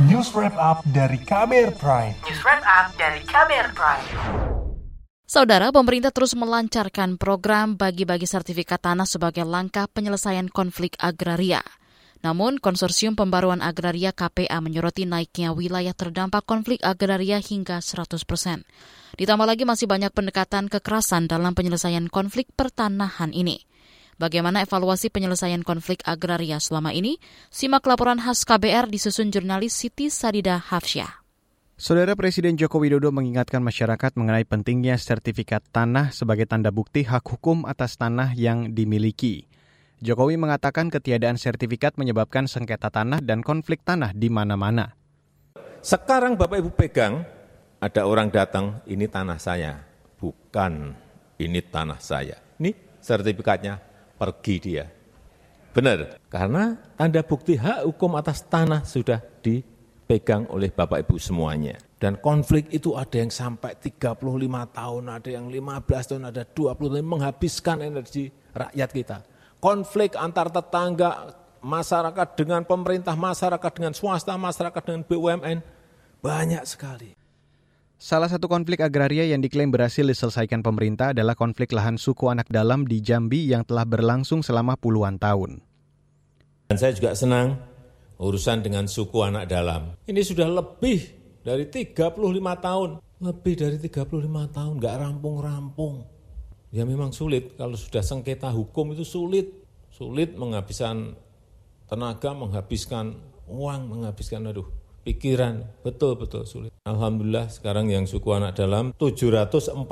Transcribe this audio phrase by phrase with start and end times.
[0.00, 2.16] News Wrap Up dari KBR Prime.
[2.24, 4.06] News Wrap Up dari KBR Prime.
[5.28, 11.60] Saudara, pemerintah terus melancarkan program bagi-bagi sertifikat tanah sebagai langkah penyelesaian konflik agraria.
[12.24, 18.64] Namun, Konsorsium Pembaruan Agraria KPA menyoroti naiknya wilayah terdampak konflik agraria hingga 100 persen.
[19.20, 23.68] Ditambah lagi masih banyak pendekatan kekerasan dalam penyelesaian konflik pertanahan ini.
[24.22, 27.18] Bagaimana evaluasi penyelesaian konflik agraria selama ini?
[27.50, 31.26] Simak laporan khas KBR disusun jurnalis Siti Sadida Hafsyah.
[31.74, 37.66] Saudara Presiden Joko Widodo mengingatkan masyarakat mengenai pentingnya sertifikat tanah sebagai tanda bukti hak hukum
[37.66, 39.50] atas tanah yang dimiliki.
[39.98, 44.94] Jokowi mengatakan ketiadaan sertifikat menyebabkan sengketa tanah dan konflik tanah di mana-mana.
[45.82, 47.26] Sekarang Bapak Ibu pegang,
[47.82, 49.82] ada orang datang, ini tanah saya.
[50.22, 50.94] Bukan,
[51.42, 52.38] ini tanah saya.
[52.62, 52.70] Ini
[53.02, 53.91] sertifikatnya,
[54.22, 54.86] pergi dia.
[55.74, 61.74] Benar, karena tanda bukti hak hukum atas tanah sudah dipegang oleh Bapak Ibu semuanya.
[61.98, 64.22] Dan konflik itu ada yang sampai 35
[64.70, 69.18] tahun, ada yang 15 tahun, ada 20 tahun, menghabiskan energi rakyat kita
[69.62, 75.58] konflik antar tetangga, masyarakat dengan pemerintah, masyarakat dengan swasta, masyarakat dengan BUMN,
[76.18, 77.14] banyak sekali.
[78.02, 82.82] Salah satu konflik agraria yang diklaim berhasil diselesaikan pemerintah adalah konflik lahan suku anak dalam
[82.82, 85.62] di Jambi yang telah berlangsung selama puluhan tahun.
[86.66, 87.62] Dan saya juga senang
[88.18, 89.94] urusan dengan suku anak dalam.
[90.02, 90.98] Ini sudah lebih
[91.46, 92.18] dari 35
[92.58, 92.98] tahun.
[93.22, 96.02] Lebih dari 35 tahun, nggak rampung-rampung.
[96.74, 99.46] Ya memang sulit, kalau sudah sengketa hukum itu sulit.
[99.94, 101.14] Sulit menghabiskan
[101.86, 103.14] tenaga, menghabiskan
[103.46, 104.66] uang, menghabiskan aduh
[105.02, 105.66] pikiran.
[105.82, 106.72] Betul-betul sulit.
[106.86, 109.86] Alhamdulillah sekarang yang suku anak dalam 744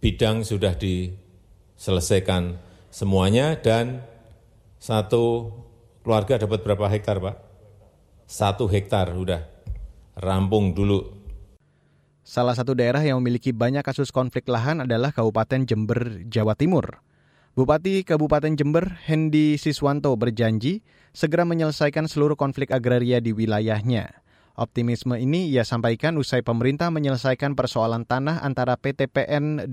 [0.00, 2.60] bidang sudah diselesaikan
[2.92, 4.04] semuanya dan
[4.78, 5.52] satu
[6.04, 7.36] keluarga dapat berapa hektar Pak?
[8.28, 9.42] Satu hektar sudah
[10.16, 11.16] rampung dulu
[12.26, 16.98] Salah satu daerah yang memiliki banyak kasus konflik lahan adalah Kabupaten Jember, Jawa Timur.
[17.56, 20.84] Bupati Kabupaten Jember, Hendi Siswanto berjanji
[21.16, 24.12] segera menyelesaikan seluruh konflik agraria di wilayahnya.
[24.60, 29.72] Optimisme ini ia sampaikan usai pemerintah menyelesaikan persoalan tanah antara PTPN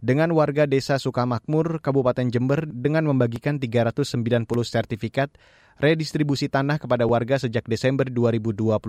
[0.00, 5.36] dengan warga Desa Sukamakmur, Kabupaten Jember dengan membagikan 390 sertifikat
[5.84, 8.80] redistribusi tanah kepada warga sejak Desember 2022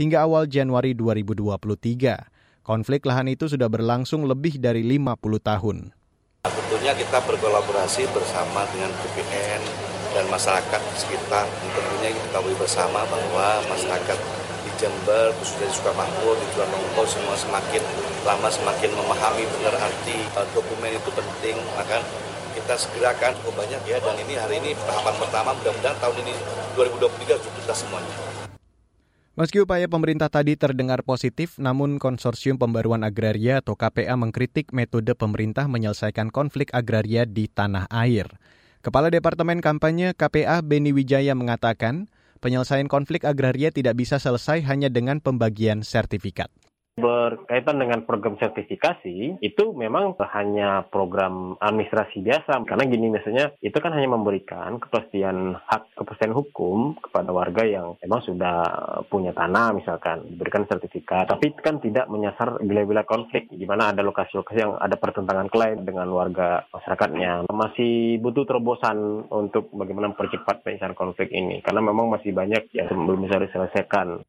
[0.00, 2.64] hingga awal Januari 2023.
[2.64, 5.92] Konflik lahan itu sudah berlangsung lebih dari 50 tahun.
[6.82, 9.62] Tentunya kita berkolaborasi bersama dengan BPN
[10.18, 11.46] dan masyarakat sekitar.
[11.78, 14.18] Tentunya kita ketahui bersama bahwa masyarakat
[14.66, 17.86] di Jember, khususnya di Sukamakmur, di Curanmongko semua semakin
[18.26, 21.54] lama semakin memahami benar arti uh, dokumen itu penting.
[21.78, 22.02] Maka
[22.58, 26.34] kita segerakan cukup banyak ya dan ini hari ini tahapan pertama mudah-mudahan tahun ini
[26.74, 28.14] 2023 sudah semuanya.
[29.32, 35.64] Meski upaya pemerintah tadi terdengar positif, namun Konsorsium Pembaruan Agraria atau KPA mengkritik metode pemerintah
[35.72, 38.28] menyelesaikan konflik agraria di tanah air.
[38.84, 42.12] Kepala Departemen Kampanye KPA Beni Wijaya mengatakan,
[42.44, 46.52] penyelesaian konflik agraria tidak bisa selesai hanya dengan pembagian sertifikat
[46.92, 52.68] berkaitan dengan program sertifikasi itu memang hanya program administrasi biasa.
[52.68, 58.20] Karena gini misalnya itu kan hanya memberikan kepastian hak kepastian hukum kepada warga yang memang
[58.24, 58.56] sudah
[59.08, 60.36] punya tanah misalkan.
[60.36, 61.32] Diberikan sertifikat.
[61.32, 63.48] Tapi kan tidak menyasar bila-bila konflik.
[63.48, 67.48] Di mana ada lokasi-lokasi yang ada pertentangan klaim dengan warga masyarakatnya.
[67.48, 71.64] Masih butuh terobosan untuk bagaimana mempercepat penyelesaian konflik ini.
[71.64, 74.20] Karena memang masih banyak yang belum bisa diselesaikan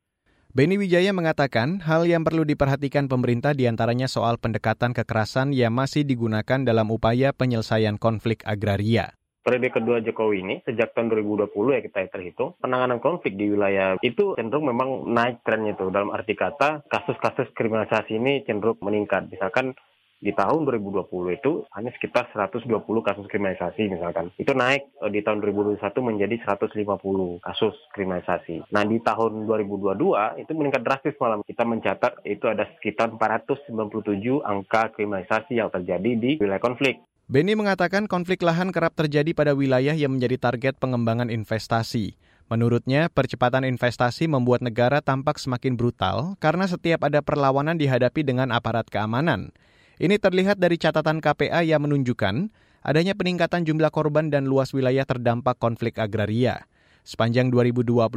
[0.53, 6.05] Beni Wijaya mengatakan hal yang perlu diperhatikan pemerintah di antaranya soal pendekatan kekerasan yang masih
[6.05, 9.17] digunakan dalam upaya penyelesaian konflik agraria.
[9.41, 14.37] Periode kedua Jokowi ini sejak tahun 2020 ya kita terhitung penanganan konflik di wilayah itu
[14.37, 15.89] cenderung memang naik trennya itu.
[15.89, 19.33] Dalam arti kata kasus-kasus kriminalisasi ini cenderung meningkat.
[19.33, 19.73] Misalkan
[20.23, 22.63] di tahun 2020 itu hanya sekitar 120
[23.03, 24.31] kasus kriminalisasi misalkan.
[24.39, 28.71] Itu naik eh, di tahun 2021 menjadi 150 kasus kriminalisasi.
[28.71, 31.43] Nah di tahun 2022 itu meningkat drastis malam.
[31.43, 37.03] Kita mencatat itu ada sekitar 497 angka kriminalisasi yang terjadi di wilayah konflik.
[37.27, 42.15] Beni mengatakan konflik lahan kerap terjadi pada wilayah yang menjadi target pengembangan investasi.
[42.51, 48.91] Menurutnya, percepatan investasi membuat negara tampak semakin brutal karena setiap ada perlawanan dihadapi dengan aparat
[48.91, 49.55] keamanan.
[50.01, 52.49] Ini terlihat dari catatan KPA yang menunjukkan
[52.81, 56.65] adanya peningkatan jumlah korban dan luas wilayah terdampak konflik agraria.
[57.05, 58.09] Sepanjang 2022,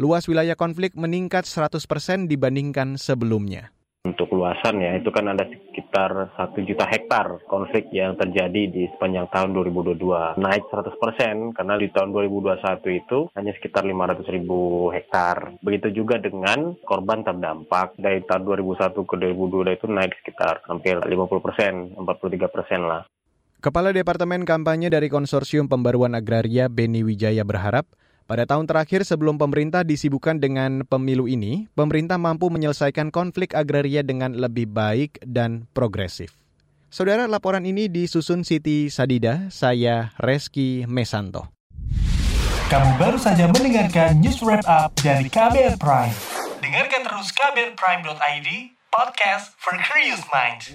[0.00, 3.75] luas wilayah konflik meningkat 100 persen dibandingkan sebelumnya.
[4.06, 9.26] Untuk luasan ya, itu kan ada sekitar satu juta hektar konflik yang terjadi di sepanjang
[9.34, 10.38] tahun 2022.
[10.38, 15.58] Naik 100% karena di tahun 2021 itu hanya sekitar 500 ribu hektar.
[15.58, 21.98] Begitu juga dengan korban terdampak dari tahun 2001 ke 2022 itu naik sekitar hampir 50%,
[21.98, 23.02] 43% lah.
[23.58, 27.90] Kepala Departemen Kampanye dari Konsorsium Pembaruan Agraria Beni Wijaya berharap
[28.26, 34.34] pada tahun terakhir sebelum pemerintah disibukkan dengan pemilu ini, pemerintah mampu menyelesaikan konflik agraria dengan
[34.34, 36.34] lebih baik dan progresif.
[36.90, 41.54] Saudara, laporan ini disusun Siti Sadida, saya Reski Mesanto.
[42.66, 46.14] Kamu baru saja mendengarkan news wrap up dari KBR Prime.
[46.58, 48.48] Dengarkan terus kbrprime.id,
[48.90, 50.74] podcast for curious minds.